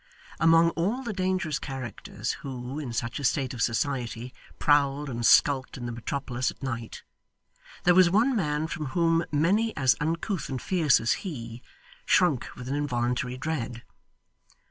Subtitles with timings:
[0.39, 5.77] Among all the dangerous characters who, in such a state of society, prowled and skulked
[5.77, 7.03] in the metropolis at night,
[7.83, 11.61] there was one man from whom many as uncouth and fierce as he,
[12.07, 13.83] shrunk with an involuntary dread.